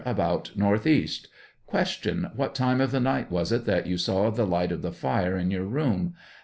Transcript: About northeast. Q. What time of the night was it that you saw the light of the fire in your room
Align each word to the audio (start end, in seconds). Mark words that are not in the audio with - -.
About 0.03 0.49
northeast. 0.55 1.27
Q. 1.69 2.29
What 2.35 2.55
time 2.55 2.81
of 2.81 2.89
the 2.89 2.99
night 2.99 3.29
was 3.29 3.51
it 3.51 3.65
that 3.65 3.85
you 3.85 3.99
saw 3.99 4.31
the 4.31 4.47
light 4.47 4.71
of 4.71 4.81
the 4.81 4.91
fire 4.91 5.37
in 5.37 5.51
your 5.51 5.65
room 5.65 6.15